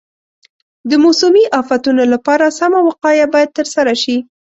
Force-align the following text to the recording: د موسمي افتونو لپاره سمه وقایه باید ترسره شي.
د 0.89 0.91
موسمي 1.03 1.43
افتونو 1.61 2.03
لپاره 2.13 2.55
سمه 2.59 2.79
وقایه 2.87 3.25
باید 3.33 3.55
ترسره 3.57 3.93
شي. 4.03 4.17